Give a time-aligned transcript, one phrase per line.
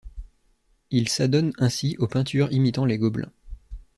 [0.89, 3.31] Il s’adonne ainsi aux peintures imitant les Gobelins.